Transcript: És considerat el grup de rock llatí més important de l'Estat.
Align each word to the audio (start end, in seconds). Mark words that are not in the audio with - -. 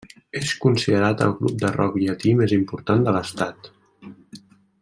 És 0.37 0.53
considerat 0.63 1.21
el 1.25 1.35
grup 1.41 1.59
de 1.65 1.71
rock 1.75 1.99
llatí 2.05 2.35
més 2.41 2.57
important 2.59 3.07
de 3.09 3.17
l'Estat. 3.19 3.73